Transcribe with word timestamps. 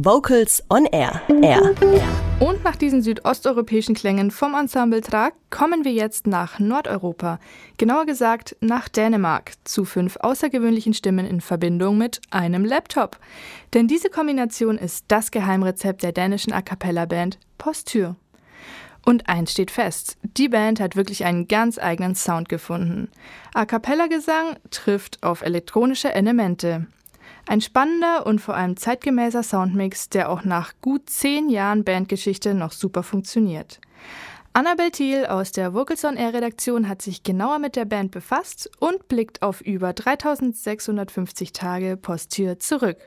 Vocals 0.00 0.62
on 0.70 0.86
Air. 0.86 1.20
Air. 1.42 1.74
Und 2.38 2.62
nach 2.62 2.76
diesen 2.76 3.02
südosteuropäischen 3.02 3.96
Klängen 3.96 4.30
vom 4.30 4.54
Ensemble 4.54 5.00
Trag 5.00 5.34
kommen 5.50 5.84
wir 5.84 5.90
jetzt 5.90 6.28
nach 6.28 6.60
Nordeuropa, 6.60 7.40
genauer 7.78 8.06
gesagt 8.06 8.54
nach 8.60 8.88
Dänemark, 8.88 9.54
zu 9.64 9.84
fünf 9.84 10.16
außergewöhnlichen 10.20 10.94
Stimmen 10.94 11.26
in 11.26 11.40
Verbindung 11.40 11.98
mit 11.98 12.20
einem 12.30 12.64
Laptop. 12.64 13.18
Denn 13.74 13.88
diese 13.88 14.08
Kombination 14.08 14.78
ist 14.78 15.06
das 15.08 15.32
Geheimrezept 15.32 16.04
der 16.04 16.12
dänischen 16.12 16.52
A 16.52 16.62
cappella-Band 16.62 17.40
Posture. 17.58 18.14
Und 19.04 19.28
eins 19.28 19.50
steht 19.50 19.72
fest, 19.72 20.16
die 20.22 20.48
Band 20.48 20.78
hat 20.78 20.94
wirklich 20.94 21.24
einen 21.24 21.48
ganz 21.48 21.76
eigenen 21.76 22.14
Sound 22.14 22.48
gefunden. 22.48 23.10
A 23.52 23.66
cappella-Gesang 23.66 24.58
trifft 24.70 25.24
auf 25.24 25.42
elektronische 25.42 26.14
Elemente. 26.14 26.86
Ein 27.48 27.62
spannender 27.62 28.26
und 28.26 28.40
vor 28.40 28.56
allem 28.56 28.76
zeitgemäßer 28.76 29.42
Soundmix, 29.42 30.10
der 30.10 30.28
auch 30.30 30.44
nach 30.44 30.74
gut 30.82 31.08
zehn 31.08 31.48
Jahren 31.48 31.82
Bandgeschichte 31.82 32.52
noch 32.52 32.72
super 32.72 33.02
funktioniert. 33.02 33.80
Annabel 34.52 34.90
Thiel 34.90 35.24
aus 35.24 35.52
der 35.52 35.72
Vocals 35.72 36.04
on 36.04 36.16
Air 36.16 36.34
Redaktion 36.34 36.90
hat 36.90 37.00
sich 37.00 37.22
genauer 37.22 37.58
mit 37.58 37.74
der 37.74 37.86
Band 37.86 38.10
befasst 38.10 38.70
und 38.80 39.08
blickt 39.08 39.40
auf 39.40 39.62
über 39.62 39.94
3650 39.94 41.52
Tage 41.52 41.96
Posttür 41.96 42.58
zurück. 42.58 42.98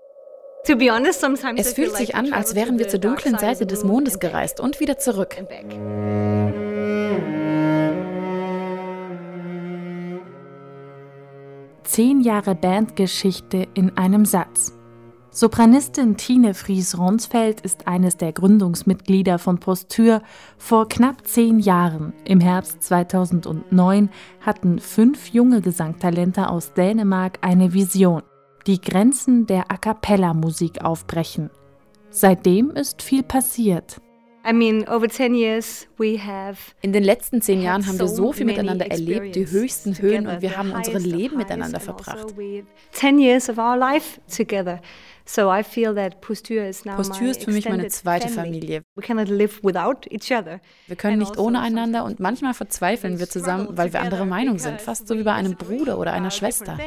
Es 1.58 1.74
fühlt 1.74 1.96
sich 1.96 2.16
an, 2.16 2.34
als 2.34 2.56
wären 2.56 2.80
wir 2.80 2.88
zur 2.88 3.00
dunklen 3.00 3.38
Seite 3.38 3.68
des 3.68 3.84
Mondes 3.84 4.20
gereist 4.20 4.60
und 4.60 4.80
wieder 4.80 4.98
zurück. 4.98 5.36
Zehn 11.92 12.22
Jahre 12.22 12.56
Bandgeschichte 12.56 13.68
in 13.74 13.98
einem 13.98 14.24
Satz. 14.24 14.72
Sopranistin 15.30 16.16
Tine 16.16 16.54
Fries-Ronsfeld 16.54 17.60
ist 17.60 17.86
eines 17.86 18.16
der 18.16 18.32
Gründungsmitglieder 18.32 19.38
von 19.38 19.58
Postür. 19.58 20.22
Vor 20.58 20.88
knapp 20.88 21.28
zehn 21.28 21.60
Jahren, 21.60 22.14
im 22.24 22.40
Herbst 22.40 22.82
2009, 22.84 24.10
hatten 24.40 24.80
fünf 24.80 25.34
junge 25.34 25.60
Gesangtalente 25.60 26.50
aus 26.50 26.72
Dänemark 26.72 27.40
eine 27.42 27.74
Vision 27.74 28.24
die 28.68 28.80
Grenzen 28.80 29.46
der 29.46 29.70
A 29.70 29.76
cappella-Musik 29.76 30.86
aufbrechen. 30.86 31.50
Seitdem 32.10 32.72
ist 32.72 33.02
viel 33.02 33.24
passiert. 33.24 34.00
In 36.82 36.94
den 36.94 37.04
letzten 37.04 37.42
zehn 37.42 37.62
Jahren 37.62 37.86
haben 37.86 38.00
wir 38.00 38.08
so 38.08 38.34
viel 38.34 38.46
miteinander 38.46 38.90
erlebt, 38.90 39.36
die 39.36 39.46
höchsten 39.46 39.98
Höhen 39.98 40.28
und 40.28 40.42
wir 40.42 40.58
haben 40.58 40.72
unsere 40.72 40.98
Leben 40.98 41.38
miteinander 41.38 41.78
also 41.80 41.94
verbracht. 41.94 42.34
Posture 46.96 47.30
ist 47.30 47.44
für 47.44 47.52
mich 47.52 47.70
meine 47.70 47.88
zweite 47.88 48.30
Familie. 48.30 48.82
Wir 48.96 49.04
können 50.96 51.20
nicht 51.20 51.32
also 51.32 51.44
ohne 51.44 51.60
einander 51.62 52.04
und 52.04 52.20
manchmal 52.20 52.54
verzweifeln 52.54 53.20
wir 53.20 53.30
zusammen, 53.30 53.68
weil 53.72 53.94
wir 53.94 54.02
anderer 54.02 54.26
Meinung 54.26 54.58
sind, 54.58 54.82
fast 54.82 55.08
so 55.08 55.18
wie 55.18 55.24
bei 55.24 55.34
einem 55.34 55.56
Bruder 55.56 56.00
oder 56.00 56.14
einer 56.14 56.32
Schwester. 56.32 56.78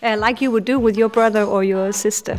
Like 0.00 0.40
you 0.40 0.52
would 0.52 0.68
do 0.68 0.82
with 0.82 0.96
your 0.96 1.08
brother 1.08 1.50
or 1.50 1.62
your 1.62 1.92
sister. 1.92 2.38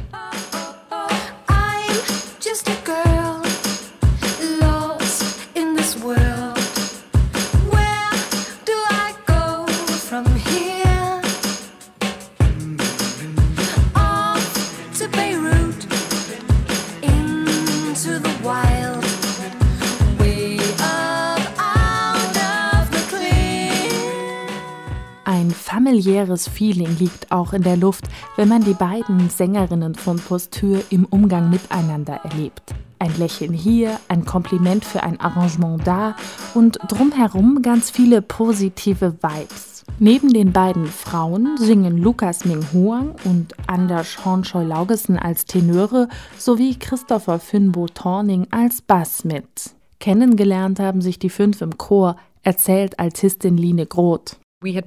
Familiäres 25.88 26.50
Feeling 26.50 26.98
liegt 27.00 27.32
auch 27.32 27.54
in 27.54 27.64
der 27.64 27.78
Luft, 27.78 28.10
wenn 28.36 28.50
man 28.50 28.62
die 28.62 28.74
beiden 28.74 29.30
Sängerinnen 29.30 29.96
von 29.96 30.18
Postür 30.18 30.82
im 30.90 31.06
Umgang 31.06 31.50
miteinander 31.50 32.20
erlebt. 32.26 32.76
Ein 33.00 33.18
Lächeln 33.18 33.54
hier, 33.54 33.98
ein 34.10 34.26
Kompliment 34.26 34.84
für 34.84 35.04
ein 35.04 35.18
Arrangement 35.22 35.88
da 35.88 36.18
und 36.54 36.78
drumherum 36.90 37.62
ganz 37.62 37.90
viele 37.90 38.22
positive 38.22 39.16
Vibes. 39.22 39.86
Neben 39.98 40.34
den 40.34 40.52
beiden 40.52 40.88
Frauen 40.88 41.56
singen 41.58 41.98
Lukas 41.98 42.44
Ming 42.44 42.66
Huang 42.74 43.16
und 43.24 43.54
Anders 43.68 44.26
Hornscheu 44.26 44.66
Laugesen 44.66 45.18
als 45.18 45.46
Tenöre 45.46 46.10
sowie 46.38 46.76
Christopher 46.78 47.40
Finnbo 47.40 47.88
Torning 47.88 48.46
als 48.52 48.82
Bass 48.82 49.24
mit. 49.24 49.72
Kennengelernt 50.02 50.82
haben 50.82 51.00
sich 51.00 51.18
die 51.18 51.30
fünf 51.30 51.62
im 51.62 51.78
Chor, 51.78 52.18
erzählt 52.44 53.00
Altistin 53.00 53.56
Line 53.56 53.86
Groth. 53.86 54.38
Wir 54.60 54.84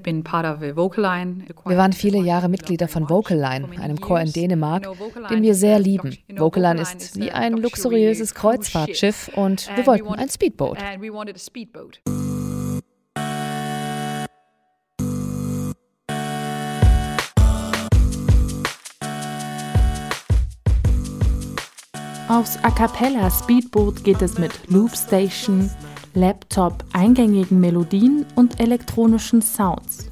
waren 1.77 1.93
viele 1.93 2.19
Jahre 2.19 2.49
Mitglieder 2.49 2.89
von 2.89 3.09
Vocaline, 3.09 3.69
einem 3.81 4.01
Chor 4.01 4.21
in 4.21 4.33
Dänemark, 4.33 4.89
den 5.31 5.45
wir 5.45 5.55
sehr 5.55 5.79
lieben. 5.79 6.19
Vocaline 6.29 6.81
ist 6.81 7.17
wie 7.21 7.31
ein 7.31 7.53
luxuriöses 7.53 8.35
Kreuzfahrtschiff 8.35 9.31
und 9.37 9.71
wir 9.77 9.87
wollten 9.87 10.09
ein 10.09 10.29
Speedboot. 10.29 10.79
Aufs 22.29 22.57
A 22.63 22.71
cappella 22.71 23.29
Speedboot 23.29 24.05
geht 24.05 24.23
es 24.23 24.39
mit 24.39 24.53
Loop 24.69 24.97
Station, 24.97 25.69
Laptop, 26.15 26.85
eingängigen 26.93 27.61
Melodien 27.61 28.27
und 28.35 28.59
elektronischen 28.59 29.43
Sounds. 29.43 30.11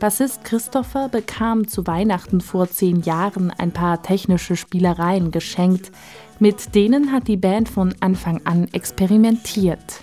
Bassist 0.00 0.44
Christopher 0.44 1.08
bekam 1.08 1.68
zu 1.68 1.86
Weihnachten 1.86 2.40
vor 2.40 2.68
zehn 2.68 3.02
Jahren 3.02 3.50
ein 3.50 3.72
paar 3.72 4.02
technische 4.02 4.56
Spielereien 4.56 5.30
geschenkt. 5.30 5.92
Mit 6.40 6.74
denen 6.74 7.12
hat 7.12 7.28
die 7.28 7.36
Band 7.36 7.68
von 7.68 7.94
Anfang 8.00 8.40
an 8.44 8.68
experimentiert. 8.72 10.02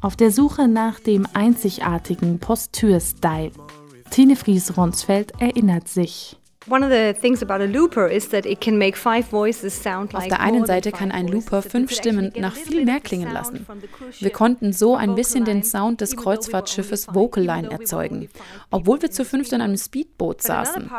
Auf 0.00 0.16
der 0.16 0.30
Suche 0.30 0.66
nach 0.66 0.98
dem 0.98 1.26
einzigartigen 1.34 2.38
Postür-Style. 2.38 3.52
Tine 4.10 4.34
Fries-Ronsfeld 4.34 5.34
erinnert 5.40 5.88
sich. 5.88 6.39
Auf 6.68 6.78
der 10.28 10.40
einen 10.40 10.66
Seite 10.66 10.92
kann 10.92 11.10
ein 11.10 11.26
Looper 11.26 11.62
fünf 11.62 11.90
Stimmen 11.90 12.34
nach 12.36 12.54
viel 12.54 12.84
mehr 12.84 13.00
klingen 13.00 13.32
lassen. 13.32 13.66
Wir 14.18 14.30
konnten 14.30 14.74
so 14.74 14.94
ein 14.94 15.14
bisschen 15.14 15.46
den 15.46 15.62
Sound 15.62 16.02
des 16.02 16.16
Kreuzfahrtschiffes 16.16 17.14
Vocaline 17.14 17.70
erzeugen, 17.70 18.28
obwohl 18.70 19.00
wir 19.00 19.10
zu 19.10 19.24
fünft 19.24 19.54
in 19.54 19.62
einem 19.62 19.78
Speedboot 19.78 20.42
saßen. 20.42 20.90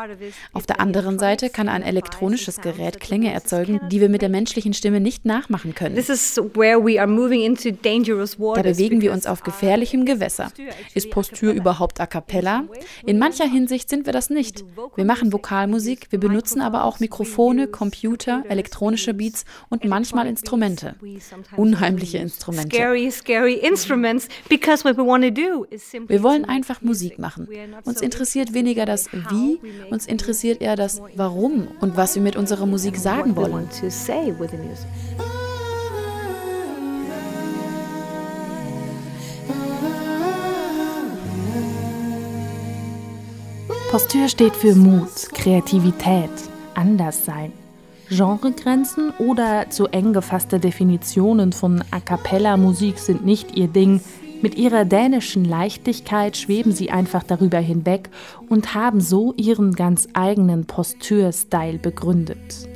Auf 0.52 0.66
der 0.66 0.80
anderen 0.80 1.20
Seite 1.20 1.48
kann 1.48 1.68
ein 1.68 1.82
elektronisches 1.82 2.60
Gerät 2.60 2.98
Klänge 2.98 3.32
erzeugen, 3.32 3.80
die 3.88 4.00
wir 4.00 4.08
mit 4.08 4.22
der 4.22 4.30
menschlichen 4.30 4.74
Stimme 4.74 4.98
nicht 4.98 5.24
nachmachen 5.24 5.76
können. 5.76 5.94
Da 5.94 6.02
bewegen 8.62 9.00
wir 9.00 9.12
uns 9.12 9.26
auf 9.26 9.44
gefährlichem 9.44 10.06
Gewässer. 10.06 10.50
Ist 10.94 11.10
Postür 11.10 11.52
überhaupt 11.52 12.00
a 12.00 12.06
cappella? 12.06 12.64
In 13.06 13.20
mancher 13.20 13.46
Hinsicht 13.46 13.88
sind 13.88 14.06
wir 14.06 14.12
das 14.12 14.28
nicht. 14.28 14.64
Wir 14.96 15.04
machen 15.04 15.32
Vokal 15.32 15.51
Vokalmusik, 15.52 16.06
wir 16.08 16.18
benutzen 16.18 16.62
aber 16.62 16.84
auch 16.84 16.98
Mikrofone, 16.98 17.66
Computer, 17.66 18.42
elektronische 18.48 19.12
Beats 19.12 19.44
und 19.68 19.84
manchmal 19.84 20.26
Instrumente. 20.26 20.94
Unheimliche 21.58 22.16
Instrumente. 22.16 22.74
Wir 26.08 26.22
wollen 26.22 26.44
einfach 26.46 26.80
Musik 26.80 27.18
machen. 27.18 27.48
Uns 27.84 28.00
interessiert 28.00 28.54
weniger 28.54 28.86
das 28.86 29.12
Wie, 29.12 29.60
uns 29.90 30.06
interessiert 30.06 30.62
eher 30.62 30.76
das 30.76 31.02
Warum 31.16 31.68
und 31.80 31.98
was 31.98 32.14
wir 32.14 32.22
mit 32.22 32.36
unserer 32.36 32.64
Musik 32.64 32.96
sagen 32.96 33.36
wollen. 33.36 33.68
Postür 43.92 44.26
steht 44.26 44.56
für 44.56 44.74
Mut, 44.74 45.28
Kreativität, 45.34 46.30
Anderssein. 46.72 47.52
Genregrenzen 48.08 49.12
oder 49.18 49.68
zu 49.68 49.86
eng 49.88 50.14
gefasste 50.14 50.58
Definitionen 50.58 51.52
von 51.52 51.84
A 51.90 52.00
cappella-Musik 52.00 52.98
sind 52.98 53.26
nicht 53.26 53.54
ihr 53.54 53.68
Ding. 53.68 54.00
Mit 54.40 54.54
ihrer 54.54 54.86
dänischen 54.86 55.44
Leichtigkeit 55.44 56.38
schweben 56.38 56.72
sie 56.72 56.90
einfach 56.90 57.22
darüber 57.22 57.58
hinweg 57.58 58.08
und 58.48 58.74
haben 58.74 59.02
so 59.02 59.34
ihren 59.36 59.74
ganz 59.74 60.08
eigenen 60.14 60.64
Postür-Style 60.64 61.78
begründet. 61.78 62.66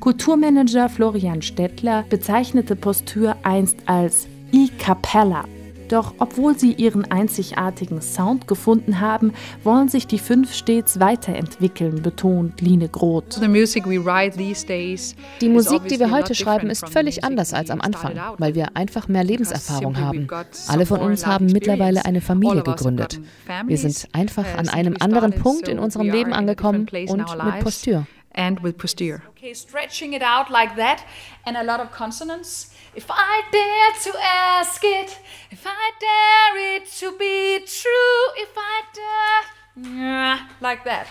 Kulturmanager 0.00 0.88
Florian 0.88 1.42
Stettler 1.42 2.04
bezeichnete 2.10 2.74
Postür 2.74 3.36
einst 3.44 3.76
als 3.86 4.26
I 4.52 4.68
Cappella 4.80 5.44
Doch 5.88 6.14
obwohl 6.18 6.58
sie 6.58 6.72
ihren 6.72 7.10
einzigartigen 7.10 8.00
Sound 8.00 8.48
gefunden 8.48 9.00
haben, 9.00 9.32
wollen 9.62 9.88
sich 9.88 10.06
die 10.06 10.18
fünf 10.18 10.54
stets 10.54 11.00
weiterentwickeln, 11.00 12.02
betont 12.02 12.60
Line 12.60 12.88
Groth. 12.88 13.40
Die 13.40 13.48
Musik, 13.48 13.84
die 13.84 14.04
wir 16.00 16.10
heute 16.10 16.34
schreiben, 16.34 16.70
ist 16.70 16.88
völlig 16.88 17.24
anders 17.24 17.52
als 17.52 17.70
am 17.70 17.80
Anfang, 17.80 18.18
weil 18.38 18.54
wir 18.54 18.76
einfach 18.76 19.08
mehr 19.08 19.24
Lebenserfahrung 19.24 19.98
haben. 19.98 20.28
Alle 20.68 20.86
von 20.86 21.00
uns 21.00 21.26
haben 21.26 21.46
mittlerweile 21.46 22.04
eine 22.04 22.20
Familie 22.20 22.62
gegründet. 22.62 23.20
Wir 23.66 23.78
sind 23.78 24.08
einfach 24.12 24.46
an 24.56 24.68
einem 24.68 24.96
anderen 25.00 25.32
Punkt 25.32 25.68
in 25.68 25.78
unserem 25.78 26.10
Leben 26.10 26.32
angekommen 26.32 26.86
und 27.08 27.44
mit 27.44 27.60
Posture. 27.60 28.06
And 28.36 28.60
with 28.60 28.78
posture. 28.78 29.22
Okay, 29.30 29.54
stretching 29.54 30.12
it 30.12 30.22
out 30.22 30.50
like 30.50 30.76
that 30.76 31.06
and 31.44 31.56
a 31.56 31.64
lot 31.64 31.80
of 31.80 31.90
consonants. 31.90 32.74
If 32.94 33.06
I 33.10 33.42
dare 33.50 34.12
to 34.12 34.18
ask 34.22 34.82
it, 34.84 35.18
if 35.50 35.66
I 35.66 35.90
dare 36.00 36.76
it 36.76 36.86
to 37.00 37.16
be 37.18 37.58
true, 37.66 38.22
if 38.36 38.50
I 38.56 38.82
dare, 38.94 40.48
like 40.60 40.84
that. 40.84 41.08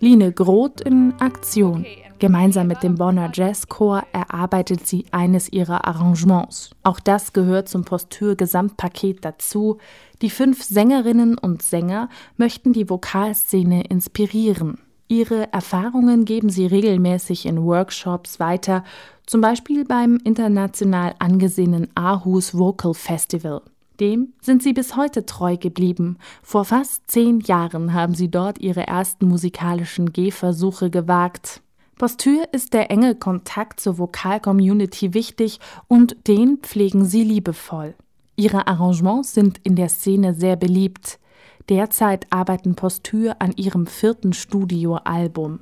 Line 0.00 0.32
Groth 0.32 0.80
in 0.80 1.12
Aktion. 1.18 1.84
Gemeinsam 2.18 2.68
mit 2.68 2.82
dem 2.82 2.94
Bonner 2.94 3.30
Jazzchor 3.30 4.04
erarbeitet 4.12 4.86
sie 4.86 5.04
eines 5.10 5.52
ihrer 5.52 5.86
Arrangements. 5.86 6.70
Auch 6.84 7.00
das 7.00 7.34
gehört 7.34 7.68
zum 7.68 7.84
Postür-Gesamtpaket 7.84 9.24
dazu. 9.26 9.76
Die 10.22 10.30
fünf 10.30 10.62
Sängerinnen 10.62 11.36
und 11.36 11.60
Sänger 11.60 12.08
möchten 12.38 12.72
die 12.72 12.88
Vokalszene 12.88 13.84
inspirieren. 13.84 14.78
Ihre 15.06 15.52
Erfahrungen 15.52 16.24
geben 16.24 16.48
sie 16.48 16.64
regelmäßig 16.64 17.44
in 17.44 17.62
Workshops 17.62 18.40
weiter, 18.40 18.84
zum 19.26 19.42
Beispiel 19.42 19.84
beim 19.84 20.18
international 20.24 21.14
angesehenen 21.18 21.88
Aarhus 21.94 22.56
Vocal 22.56 22.94
Festival. 22.94 23.60
Dem 24.00 24.32
sind 24.40 24.62
sie 24.62 24.72
bis 24.72 24.96
heute 24.96 25.24
treu 25.24 25.56
geblieben. 25.56 26.18
Vor 26.42 26.64
fast 26.64 27.10
zehn 27.10 27.40
Jahren 27.40 27.92
haben 27.92 28.14
sie 28.14 28.30
dort 28.30 28.58
ihre 28.58 28.86
ersten 28.86 29.28
musikalischen 29.28 30.12
Gehversuche 30.12 30.90
gewagt. 30.90 31.62
Postür 31.96 32.48
ist 32.52 32.74
der 32.74 32.90
enge 32.90 33.14
Kontakt 33.14 33.78
zur 33.78 33.98
Vokalcommunity 33.98 35.14
wichtig 35.14 35.60
und 35.86 36.16
den 36.26 36.58
pflegen 36.58 37.04
sie 37.04 37.22
liebevoll. 37.22 37.94
Ihre 38.36 38.66
Arrangements 38.66 39.32
sind 39.32 39.60
in 39.62 39.76
der 39.76 39.88
Szene 39.88 40.34
sehr 40.34 40.56
beliebt. 40.56 41.20
Derzeit 41.68 42.26
arbeiten 42.30 42.74
Postür 42.74 43.36
an 43.38 43.52
ihrem 43.52 43.86
vierten 43.86 44.32
Studioalbum. 44.32 45.60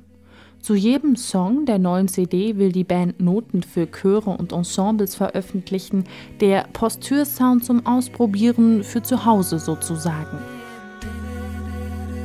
Zu 0.63 0.75
jedem 0.75 1.17
Song 1.17 1.65
der 1.65 1.77
neuen 1.77 2.07
CD 2.07 2.55
will 2.55 2.71
die 2.71 2.85
Band 2.85 3.19
Noten 3.19 3.63
für 3.63 3.85
Chöre 3.85 4.29
und 4.29 4.53
Ensembles 4.53 5.13
veröffentlichen, 5.13 6.05
der 6.39 6.67
Postür-Sound 6.71 7.65
zum 7.65 7.85
Ausprobieren 7.85 8.81
für 8.81 9.03
zu 9.03 9.25
Hause 9.25 9.59
sozusagen. 9.59 10.37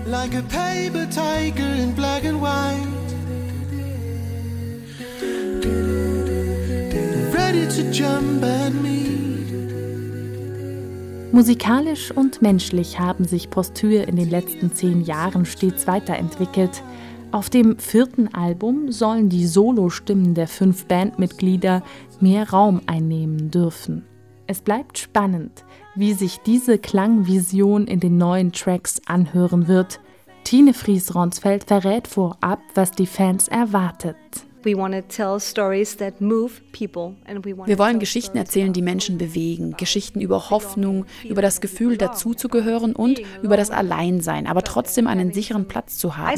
Like 0.07 0.37
a 0.37 0.43
paper 0.43 1.11
tiger 1.11 1.83
in 1.83 1.93
black 1.97 2.25
and 2.25 2.41
white 2.41 2.87
Ready 7.35 7.67
to 7.67 7.91
jump 7.91 8.45
at 8.45 8.73
me 8.73 9.19
Musikalisch 11.33 12.13
und 12.13 12.41
menschlich 12.41 13.01
haben 13.01 13.25
sich 13.25 13.51
Postür 13.51 14.07
in 14.07 14.15
den 14.15 14.31
letzten 14.31 14.73
zehn 14.73 15.03
Jahren 15.03 15.45
stets 15.45 15.89
weiterentwickelt. 15.89 16.83
Auf 17.31 17.51
dem 17.51 17.79
vierten 17.79 18.33
Album 18.35 18.91
sollen 18.91 19.29
die 19.29 19.47
Solostimmen 19.47 20.33
der 20.33 20.49
fünf 20.49 20.87
Bandmitglieder 20.87 21.83
mehr 22.21 22.49
Raum 22.49 22.81
einnehmen 22.87 23.51
dürfen. 23.51 24.07
Es 24.47 24.63
bleibt 24.63 24.97
spannend, 24.97 25.67
wie 25.95 26.15
sich 26.15 26.39
diese 26.39 26.79
Klangvision 26.79 27.87
in 27.87 28.01
den 28.01 28.17
neuen 28.17 28.53
Tracks 28.53 29.03
anhören 29.05 29.69
wird. 29.69 30.01
Tine 30.43 30.73
Fries-Ronsfeld 30.73 31.65
verrät 31.65 32.09
vorab, 32.09 32.61
was 32.75 32.93
die 32.93 33.07
Fans 33.07 33.49
erwartet. 33.49 34.17
Wir 37.67 37.79
wollen 37.79 37.99
Geschichten 37.99 38.39
erzählen, 38.39 38.73
die 38.73 38.83
Menschen 38.83 39.19
bewegen. 39.19 39.75
Geschichten 39.77 40.21
über 40.21 40.51
Hoffnung, 40.51 41.07
über 41.29 41.43
das 41.43 41.61
Gefühl, 41.61 41.97
dazuzugehören 41.97 42.95
und 42.95 43.21
über 43.43 43.57
das 43.57 43.71
Alleinsein, 43.71 44.47
aber 44.47 44.63
trotzdem 44.63 45.07
einen 45.07 45.33
sicheren 45.33 45.69
Platz 45.69 45.99
zu 45.99 46.17
haben. 46.17 46.29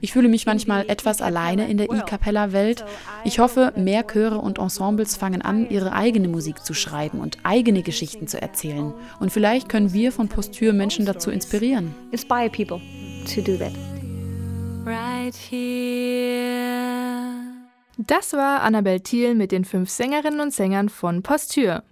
Ich 0.00 0.12
fühle 0.12 0.28
mich 0.28 0.46
manchmal 0.46 0.88
etwas 0.88 1.22
alleine 1.22 1.68
in 1.68 1.78
der 1.78 1.90
E-Cappella-Welt. 1.90 2.84
Ich 3.24 3.38
hoffe, 3.38 3.72
mehr 3.76 4.04
Chöre 4.06 4.38
und 4.38 4.58
Ensembles 4.58 5.16
fangen 5.16 5.42
an, 5.42 5.68
ihre 5.70 5.92
eigene 5.92 6.28
Musik 6.28 6.64
zu 6.64 6.74
schreiben 6.74 7.20
und 7.20 7.38
eigene 7.42 7.82
Geschichten 7.82 8.26
zu 8.26 8.40
erzählen. 8.40 8.92
Und 9.20 9.32
vielleicht 9.32 9.68
können 9.68 9.92
wir 9.92 10.12
von 10.12 10.28
Postür 10.28 10.72
Menschen 10.72 11.06
dazu 11.06 11.30
inspirieren. 11.30 11.94
Inspire 12.10 12.50
people 12.50 12.80
to 13.26 13.40
do 13.40 13.56
that 13.56 13.72
right 14.86 15.34
here. 15.34 16.76
Das 17.98 18.32
war 18.34 18.62
Annabel 18.62 19.00
Thiel 19.00 19.34
mit 19.34 19.52
den 19.52 19.64
fünf 19.64 19.90
Sängerinnen 19.90 20.40
und 20.40 20.54
Sängern 20.54 20.88
von 20.88 21.22
Postür. 21.22 21.82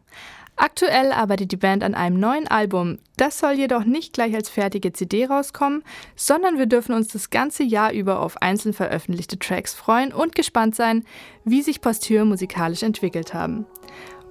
Aktuell 0.56 1.11
arbeitet 1.11 1.50
die 1.50 1.56
Band 1.56 1.82
an 1.82 1.96
einem 1.96 2.20
neuen 2.20 2.46
Album. 2.46 2.99
Das 3.17 3.41
soll 3.41 3.55
jedoch 3.55 3.85
nicht 3.85 4.12
gleich 4.12 4.35
als 4.37 4.49
fertige 4.49 4.93
CD 4.93 5.26
rauskommen, 5.26 5.82
sondern 6.14 6.58
wir 6.58 6.67
dürfen 6.67 6.94
uns 6.94 7.08
das 7.08 7.31
ganze 7.31 7.64
Jahr 7.64 7.93
über 7.93 8.20
auf 8.20 8.41
einzeln 8.41 8.73
veröffentlichte 8.73 9.37
Tracks 9.38 9.75
freuen 9.75 10.12
und 10.12 10.37
gespannt 10.37 10.76
sein, 10.76 11.05
wie 11.44 11.62
sich 11.62 11.81
Postür 11.81 12.25
musikalisch 12.25 12.85
entwickelt 12.85 13.35
haben. 13.35 13.67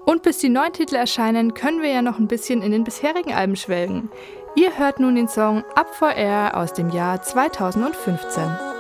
Und 0.06 0.22
bis 0.22 0.38
die 0.38 0.50
neuen 0.50 0.74
Titel 0.74 0.96
erscheinen, 0.96 1.54
können 1.54 1.82
wir 1.82 1.90
ja 1.90 2.02
noch 2.02 2.20
ein 2.20 2.28
bisschen 2.28 2.62
in 2.62 2.72
den 2.72 2.84
bisherigen 2.84 3.34
Alben 3.34 3.56
schwelgen. 3.56 4.10
Ihr 4.56 4.78
hört 4.78 5.00
nun 5.00 5.16
den 5.16 5.28
Song 5.28 5.64
Up 5.74 5.96
for 5.96 6.12
Air 6.12 6.56
aus 6.56 6.74
dem 6.74 6.92
Jahr 6.92 7.22
2015. 7.22 8.73